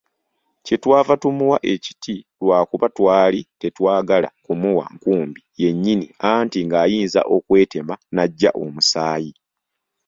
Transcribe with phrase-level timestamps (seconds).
[0.65, 9.31] Kye twava tumuwa ekiti lwakuba twali tetwagala kumuwa nkumbi yennyini anti ng’ayinza okwetema n’ajja omusaayi.